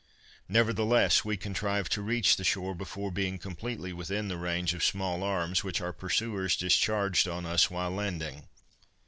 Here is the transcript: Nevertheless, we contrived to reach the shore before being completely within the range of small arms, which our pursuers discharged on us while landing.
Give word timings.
Nevertheless, 0.49 1.23
we 1.23 1.37
contrived 1.37 1.91
to 1.91 2.01
reach 2.01 2.35
the 2.35 2.43
shore 2.43 2.73
before 2.73 3.11
being 3.11 3.37
completely 3.37 3.93
within 3.93 4.29
the 4.29 4.37
range 4.37 4.73
of 4.73 4.83
small 4.83 5.21
arms, 5.21 5.63
which 5.63 5.79
our 5.79 5.93
pursuers 5.93 6.55
discharged 6.55 7.27
on 7.27 7.45
us 7.45 7.69
while 7.69 7.91
landing. 7.91 8.47